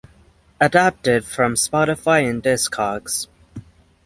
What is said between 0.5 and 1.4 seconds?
Adapted